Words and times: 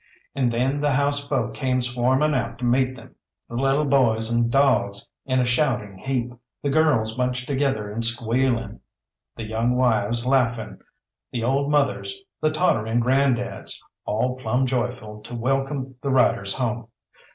And 0.33 0.51
then 0.51 0.79
the 0.79 0.93
house 0.93 1.27
folk 1.27 1.53
came 1.53 1.79
swarming 1.79 2.33
out 2.33 2.57
to 2.57 2.65
meet 2.65 2.95
them, 2.95 3.13
the 3.47 3.53
little 3.53 3.85
boys 3.85 4.31
and 4.31 4.49
dogs 4.49 5.11
in 5.27 5.39
a 5.39 5.45
shouting 5.45 5.99
heap, 5.99 6.33
the 6.63 6.71
girls 6.71 7.15
bunched 7.15 7.47
together 7.47 7.91
and 7.91 8.03
squealing, 8.03 8.79
the 9.35 9.43
young 9.47 9.75
wives 9.75 10.25
laughing, 10.25 10.79
the 11.31 11.43
old 11.43 11.69
mothers, 11.69 12.19
the 12.41 12.49
tottering 12.49 12.99
granddads, 12.99 13.79
all 14.03 14.37
plumb 14.37 14.65
joyful 14.65 15.21
to 15.21 15.35
welcome 15.35 15.93
the 16.01 16.09
riders 16.09 16.55
home. 16.55 16.87